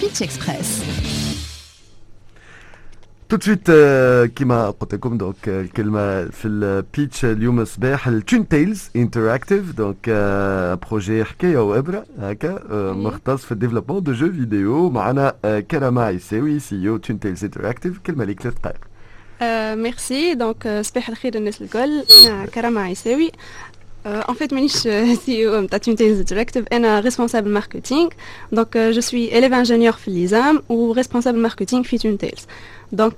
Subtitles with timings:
[0.00, 0.67] Pitch Express.
[3.29, 3.71] تو سويت
[4.35, 10.09] كيما قلت لكم دونك الكلمه في البيتش اليوم صباح التون تيلز انتراكتيف دونك
[10.89, 12.63] بروجي حكايه وابره هكا
[12.93, 15.33] مختص في الديفلوبمون دو جو فيديو معنا
[15.71, 18.77] كرامه عيساوي سي او تون تيلز انتراكتيف كلمه ليك ثلاث دقائق
[19.75, 23.31] ميرسي دونك صباح الخير الناس الكل انا كرامه عيساوي
[24.05, 24.89] En fait, suis
[25.23, 28.09] CEO de Tuntales Interactive et responsable marketing.
[28.51, 32.45] Donc, je suis élève ingénieur في l'ISAMM و responsable marketing في Tuntales.
[32.91, 33.15] Donc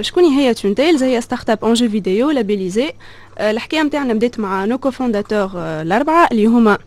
[0.00, 2.92] شكون هي Tuntales هي startup en jeux vidéo labellisée
[3.40, 6.78] الحكاية نتاعنا بدات مع nos cofondateurs الاربعه اللي هما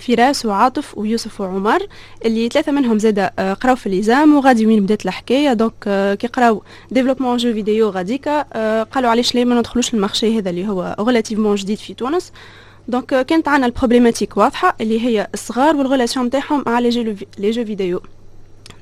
[0.00, 1.86] فراس وعاطف ويوسف وعمر
[2.24, 3.20] اللي ثلاثة منهم زاد
[3.60, 5.74] قراو في l'ISAMM وغادي وين بدات الحكاية donc
[6.20, 8.42] كي قراو développement jeux vidéo غاديكا
[8.82, 12.32] قالوا علاش ليه ما ندخلوش ال marché هذا اللي هو relativement جديد في تونس
[12.88, 17.50] donc كانت عندنا ال problématique واضحة اللي هي الصغار و ال relation نتاعهم مع les
[17.50, 18.00] jeux vidéo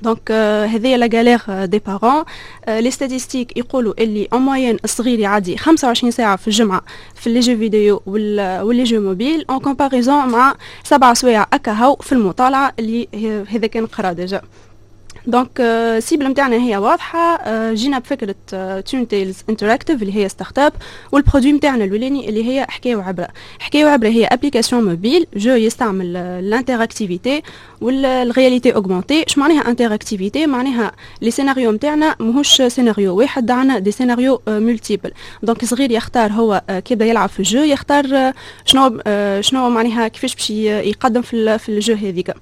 [0.01, 0.31] donc
[0.71, 2.23] هذه la galère des parents
[2.67, 6.81] les statistiques يقولوا اللي en moyenne الصغير يعدي 25 ساعة في الجمعة
[7.15, 12.11] في les jeux vidéo و les jeux mobiles en comparaison مع سبع سوايع أكاهو في
[12.11, 13.07] المطالعة اللي
[13.49, 14.41] هذا كان قرا déjà.
[15.27, 17.39] donc ال cible نتاعنا هي واضحة.
[17.73, 18.35] جينا بفكرة
[18.81, 20.73] Tuntales Interactive اللي هي start-up
[21.11, 23.27] و ال produit نتاعنا الاولاني اللي هي حكايه وعبره
[23.59, 27.41] حكايه وعبره هي application mobile jeu يستعمل ال interactivité
[27.81, 33.79] و ال réalité augmentée اش معناها interactivité معناها les scénarios نتاعنا ماهوش سيناريو واحد عندنا
[33.79, 35.11] des scénarios multiples
[35.43, 38.33] donc صغير يختار هو كي يبدا يلعب في ال jeu يختار
[38.65, 39.01] شنو
[39.41, 42.33] شنو معناها كيفاش باش يقدم في ال jeu هذيك.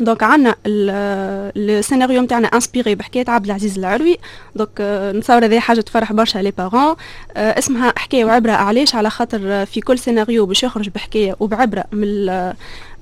[0.00, 4.18] donc عندنا السيناريو نتاعنا inspiré بحكاية عبد العزيز العروي.
[4.56, 4.70] donc
[5.16, 6.96] نتصور هذه حاجة تفرح برشا les parents
[7.36, 12.26] اسمها حكاية وعبرة علاش على خاطر في كل سيناريو باش يخرج بحكاية وبعبرة من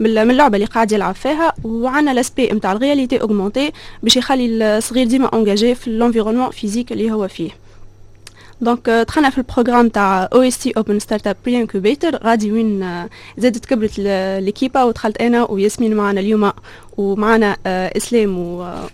[0.01, 1.53] من اللعبة اللي قاعد يلعب فيها.
[1.65, 4.47] وعندنا l'aspect نتاع ال réalité augmentée باش يخلي
[4.79, 7.51] الصغير ديما engagé في ال environnement physique اللي هو فيه.
[8.61, 12.53] donc دخلنا في ال programme تاع أو اس تي اوبن ستارت اب بري انكوبيتر غادي
[12.53, 13.07] وين
[13.39, 13.99] زادت كبرت
[14.45, 16.53] l'équipe ودخلت أنا وياسمين معنا اليوم
[16.97, 18.39] ومعنا اسلام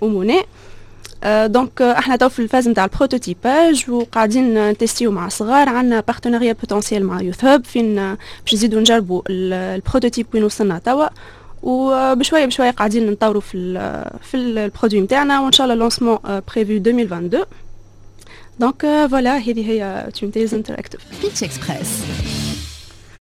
[0.00, 0.42] وموني
[1.26, 6.52] donc إحنا تو في ال phase نتاع ال prototypage وقاعدين نتستيو مع صغار عندنا partenariat
[6.52, 7.94] potentiel مع Youth Hub فين
[8.44, 11.06] باش نزيدو نجربوا ال prototype وين وصلنا توا
[11.62, 16.72] وبشويه بشويه قاعدين نطوروا في ال في ال produit نتاعنا وان شاء الله lancement prévu
[16.72, 17.30] 2022
[18.60, 21.88] donc voilà هذه هي Tuntales Interactive pitch express